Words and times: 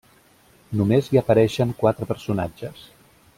Només 0.79 1.09
hi 1.11 1.19
apareixen 1.21 1.75
quatre 1.83 2.09
personatges: 2.13 2.83